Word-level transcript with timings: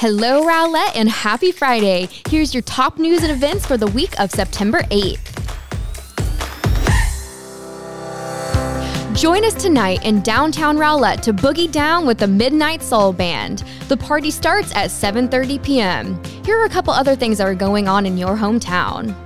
Hello, 0.00 0.46
Rowlett, 0.46 0.94
and 0.94 1.08
happy 1.08 1.50
Friday. 1.50 2.08
Here's 2.28 2.54
your 2.54 2.62
top 2.62 3.00
news 3.00 3.24
and 3.24 3.32
events 3.32 3.66
for 3.66 3.76
the 3.76 3.88
week 3.88 4.16
of 4.20 4.30
September 4.30 4.82
8th. 4.92 5.34
Join 9.16 9.44
us 9.44 9.54
tonight 9.54 10.04
in 10.04 10.22
downtown 10.22 10.78
Rowlett 10.78 11.20
to 11.22 11.32
boogie 11.32 11.72
down 11.72 12.06
with 12.06 12.18
the 12.18 12.28
Midnight 12.28 12.80
Soul 12.80 13.12
Band. 13.12 13.64
The 13.88 13.96
party 13.96 14.30
starts 14.30 14.72
at 14.76 14.90
7:30 14.90 15.60
p.m. 15.64 16.22
Here 16.44 16.56
are 16.56 16.66
a 16.66 16.70
couple 16.70 16.92
other 16.92 17.16
things 17.16 17.38
that 17.38 17.48
are 17.48 17.54
going 17.56 17.88
on 17.88 18.06
in 18.06 18.16
your 18.16 18.36
hometown. 18.36 19.16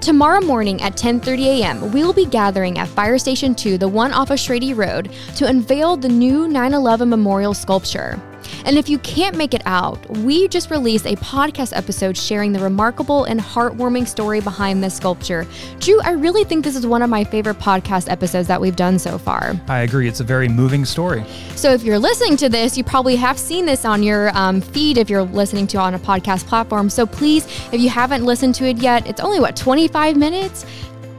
Tomorrow 0.00 0.40
morning 0.40 0.82
at 0.82 0.96
10:30 0.96 1.60
a.m., 1.60 1.92
we 1.92 2.02
will 2.02 2.12
be 2.12 2.26
gathering 2.26 2.78
at 2.78 2.88
Fire 2.88 3.16
Station 3.16 3.54
2, 3.54 3.78
the 3.78 3.86
one 3.86 4.12
off 4.12 4.32
of 4.32 4.40
Schrade 4.40 4.76
Road, 4.76 5.12
to 5.36 5.46
unveil 5.46 5.96
the 5.96 6.08
new 6.08 6.48
9/11 6.48 7.08
memorial 7.08 7.54
sculpture. 7.54 8.20
And 8.64 8.78
if 8.78 8.88
you 8.88 8.98
can't 8.98 9.36
make 9.36 9.54
it 9.54 9.62
out, 9.66 9.98
we 10.18 10.48
just 10.48 10.70
released 10.70 11.06
a 11.06 11.16
podcast 11.16 11.76
episode 11.76 12.16
sharing 12.16 12.52
the 12.52 12.60
remarkable 12.60 13.24
and 13.24 13.40
heartwarming 13.40 14.06
story 14.06 14.40
behind 14.40 14.82
this 14.82 14.94
sculpture. 14.96 15.46
Drew, 15.78 16.00
I 16.02 16.12
really 16.12 16.44
think 16.44 16.64
this 16.64 16.76
is 16.76 16.86
one 16.86 17.02
of 17.02 17.10
my 17.10 17.24
favorite 17.24 17.58
podcast 17.58 18.10
episodes 18.10 18.48
that 18.48 18.60
we've 18.60 18.76
done 18.76 18.98
so 18.98 19.18
far. 19.18 19.54
I 19.68 19.80
agree. 19.80 20.08
It's 20.08 20.20
a 20.20 20.24
very 20.24 20.48
moving 20.48 20.84
story. 20.84 21.24
So 21.56 21.72
if 21.72 21.82
you're 21.82 21.98
listening 21.98 22.36
to 22.38 22.48
this, 22.48 22.76
you 22.76 22.84
probably 22.84 23.16
have 23.16 23.38
seen 23.38 23.66
this 23.66 23.84
on 23.84 24.02
your 24.02 24.36
um, 24.36 24.60
feed 24.60 24.98
if 24.98 25.10
you're 25.10 25.22
listening 25.22 25.66
to 25.68 25.78
on 25.78 25.94
a 25.94 25.98
podcast 25.98 26.46
platform. 26.46 26.90
So 26.90 27.06
please, 27.06 27.46
if 27.72 27.80
you 27.80 27.88
haven't 27.88 28.24
listened 28.24 28.54
to 28.56 28.66
it 28.66 28.78
yet, 28.78 29.06
it's 29.06 29.20
only 29.20 29.40
what 29.40 29.56
25 29.56 30.16
minutes. 30.16 30.66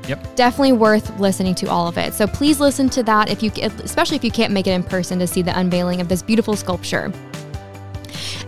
Yep. 0.08 0.36
Definitely 0.36 0.74
worth 0.74 1.20
listening 1.20 1.56
to 1.56 1.68
all 1.68 1.88
of 1.88 1.98
it. 1.98 2.14
So 2.14 2.28
please 2.28 2.60
listen 2.60 2.90
to 2.90 3.04
that 3.04 3.30
if 3.30 3.44
you 3.44 3.52
especially 3.84 4.18
if 4.18 4.24
you 4.24 4.32
can't 4.32 4.52
make 4.52 4.68
it 4.68 4.72
in 4.72 4.84
person 4.84 5.20
to 5.20 5.28
see 5.28 5.42
the 5.42 5.58
unveiling 5.58 6.02
of 6.02 6.08
this 6.08 6.22
beautiful 6.22 6.56
sculpture. 6.56 7.12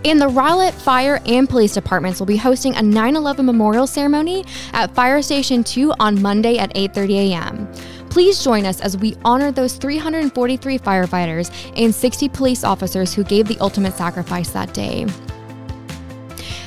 And 0.04 0.20
the 0.20 0.28
Rowlett 0.28 0.74
Fire 0.74 1.20
and 1.24 1.48
Police 1.48 1.72
Departments 1.72 2.18
will 2.18 2.26
be 2.26 2.36
hosting 2.36 2.74
a 2.76 2.80
9/11 2.80 3.44
memorial 3.44 3.86
ceremony 3.86 4.44
at 4.72 4.94
Fire 4.94 5.22
Station 5.22 5.64
2 5.64 5.94
on 5.98 6.20
Monday 6.20 6.58
at 6.58 6.74
8:30 6.74 7.30
a.m. 7.30 7.68
Please 8.10 8.44
join 8.44 8.66
us 8.66 8.80
as 8.80 8.96
we 8.96 9.16
honor 9.24 9.50
those 9.50 9.74
343 9.74 10.78
firefighters 10.78 11.50
and 11.76 11.94
60 11.94 12.28
police 12.28 12.62
officers 12.62 13.14
who 13.14 13.24
gave 13.24 13.48
the 13.48 13.58
ultimate 13.60 13.94
sacrifice 13.94 14.50
that 14.50 14.74
day. 14.74 15.06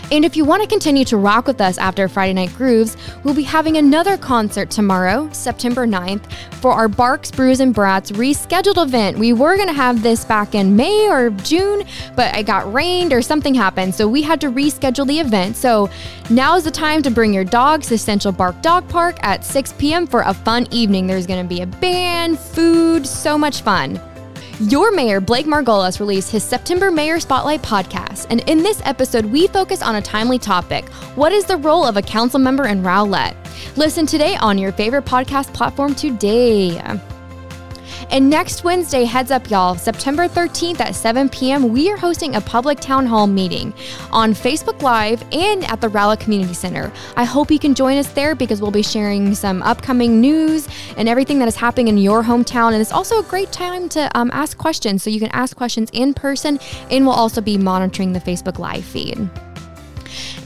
And 0.09 0.23
if 0.23 0.37
you 0.37 0.45
want 0.45 0.63
to 0.63 0.69
continue 0.69 1.03
to 1.05 1.17
rock 1.17 1.47
with 1.47 1.59
us 1.59 1.77
after 1.77 2.07
Friday 2.07 2.31
Night 2.31 2.53
Grooves, 2.55 2.95
we'll 3.25 3.33
be 3.33 3.43
having 3.43 3.75
another 3.75 4.15
concert 4.15 4.69
tomorrow, 4.69 5.29
September 5.33 5.85
9th, 5.85 6.31
for 6.53 6.71
our 6.71 6.87
Barks, 6.87 7.29
Brews, 7.29 7.59
and 7.59 7.75
Brats 7.75 8.11
rescheduled 8.11 8.81
event. 8.81 9.17
We 9.17 9.33
were 9.33 9.57
going 9.57 9.67
to 9.67 9.73
have 9.73 10.01
this 10.01 10.23
back 10.23 10.55
in 10.55 10.77
May 10.77 11.09
or 11.09 11.31
June, 11.31 11.83
but 12.15 12.33
it 12.37 12.45
got 12.45 12.71
rained 12.73 13.11
or 13.11 13.21
something 13.21 13.53
happened, 13.53 13.93
so 13.93 14.07
we 14.07 14.21
had 14.21 14.39
to 14.41 14.47
reschedule 14.47 15.05
the 15.05 15.19
event. 15.19 15.57
So 15.57 15.89
now 16.29 16.55
is 16.55 16.63
the 16.63 16.71
time 16.71 17.01
to 17.01 17.11
bring 17.11 17.33
your 17.33 17.43
dogs 17.43 17.87
to 17.87 17.95
Scentral 17.95 18.35
Bark 18.35 18.61
Dog 18.61 18.87
Park 18.87 19.17
at 19.23 19.43
6 19.43 19.73
p.m. 19.73 20.07
for 20.07 20.21
a 20.21 20.33
fun 20.33 20.67
evening. 20.71 21.07
There's 21.07 21.27
going 21.27 21.43
to 21.43 21.49
be 21.49 21.63
a 21.63 21.67
band, 21.67 22.39
food, 22.39 23.05
so 23.05 23.37
much 23.37 23.61
fun. 23.61 23.99
Your 24.61 24.91
mayor, 24.91 25.21
Blake 25.21 25.45
Margolis, 25.45 25.99
released 25.99 26.31
his 26.31 26.43
September 26.43 26.89
Mayor 26.89 27.19
Spotlight 27.19 27.61
podcast. 27.61 28.25
And 28.31 28.39
in 28.49 28.63
this 28.63 28.81
episode, 28.85 29.23
we 29.25 29.45
focus 29.45 29.83
on 29.83 29.97
a 29.97 30.01
timely 30.01 30.39
topic 30.39 30.89
What 31.15 31.31
is 31.31 31.45
the 31.45 31.57
role 31.57 31.85
of 31.85 31.95
a 31.95 32.01
council 32.01 32.39
member 32.39 32.65
in 32.65 32.81
Rowlett? 32.81 33.35
Listen 33.77 34.07
today 34.07 34.35
on 34.37 34.57
your 34.57 34.71
favorite 34.71 35.05
podcast 35.05 35.53
platform 35.53 35.93
today. 35.93 36.81
And 38.09 38.29
next 38.29 38.63
Wednesday, 38.63 39.03
heads 39.03 39.31
up, 39.31 39.49
y'all, 39.49 39.75
September 39.75 40.27
13th 40.27 40.79
at 40.79 40.95
7 40.95 41.27
p.m., 41.29 41.73
we 41.73 41.91
are 41.91 41.97
hosting 41.97 42.35
a 42.35 42.41
public 42.41 42.79
town 42.79 43.05
hall 43.05 43.27
meeting 43.27 43.73
on 44.11 44.33
Facebook 44.33 44.81
Live 44.81 45.23
and 45.33 45.65
at 45.65 45.81
the 45.81 45.89
Rowlett 45.89 46.21
Community 46.21 46.53
Center. 46.53 46.91
I 47.17 47.25
hope 47.25 47.51
you 47.51 47.59
can 47.59 47.75
join 47.75 47.97
us 47.97 48.07
there 48.13 48.33
because 48.33 48.61
we'll 48.61 48.71
be 48.71 48.81
sharing 48.81 49.35
some 49.35 49.61
upcoming 49.61 50.21
news 50.21 50.69
and 50.95 51.09
everything 51.09 51.37
that 51.39 51.49
is 51.49 51.55
happening 51.55 51.89
in 51.89 51.97
your 51.97 52.23
hometown. 52.23 52.71
And 52.71 52.81
it's 52.81 52.93
also 52.93 53.19
a 53.19 53.23
great 53.23 53.51
time 53.51 53.89
to 53.89 54.09
um, 54.17 54.31
ask 54.33 54.57
questions. 54.57 55.03
So 55.03 55.09
you 55.09 55.19
can 55.19 55.31
ask 55.31 55.57
questions 55.57 55.89
in 55.91 56.13
person, 56.13 56.59
and 56.89 57.05
we'll 57.05 57.15
also 57.15 57.41
be 57.41 57.57
monitoring 57.57 58.13
the 58.13 58.21
Facebook 58.21 58.57
Live 58.57 58.85
feed. 58.85 59.29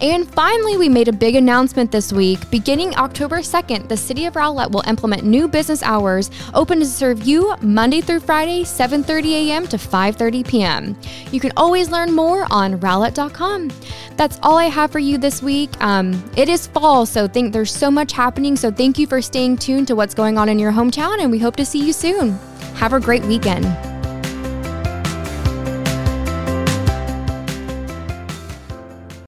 And 0.01 0.27
finally, 0.27 0.77
we 0.77 0.89
made 0.89 1.07
a 1.09 1.13
big 1.13 1.35
announcement 1.35 1.91
this 1.91 2.11
week. 2.11 2.49
Beginning 2.49 2.95
October 2.95 3.37
2nd, 3.37 3.87
the 3.87 3.95
City 3.95 4.25
of 4.25 4.33
Rowlett 4.33 4.71
will 4.71 4.83
implement 4.87 5.23
new 5.23 5.47
business 5.47 5.83
hours 5.83 6.31
open 6.55 6.79
to 6.79 6.87
serve 6.87 7.21
you 7.21 7.55
Monday 7.61 8.01
through 8.01 8.21
Friday, 8.21 8.63
7:30 8.63 9.33
a.m. 9.33 9.67
to 9.67 9.77
5:30 9.77 10.47
p.m. 10.47 10.97
You 11.31 11.39
can 11.39 11.51
always 11.55 11.91
learn 11.91 12.13
more 12.13 12.47
on 12.49 12.79
rowlett.com. 12.79 13.71
That's 14.17 14.39
all 14.41 14.57
I 14.57 14.65
have 14.65 14.91
for 14.91 14.99
you 14.99 15.19
this 15.19 15.43
week. 15.43 15.69
Um, 15.81 16.23
it 16.35 16.49
is 16.49 16.65
fall, 16.65 17.05
so 17.05 17.27
think 17.27 17.53
there's 17.53 17.73
so 17.73 17.91
much 17.91 18.11
happening. 18.11 18.55
So 18.55 18.71
thank 18.71 18.97
you 18.97 19.05
for 19.05 19.21
staying 19.21 19.57
tuned 19.57 19.87
to 19.89 19.95
what's 19.95 20.15
going 20.15 20.39
on 20.39 20.49
in 20.49 20.57
your 20.57 20.71
hometown, 20.71 21.21
and 21.21 21.29
we 21.29 21.37
hope 21.37 21.55
to 21.57 21.65
see 21.65 21.85
you 21.85 21.93
soon. 21.93 22.39
Have 22.73 22.93
a 22.93 22.99
great 22.99 23.23
weekend. 23.25 23.90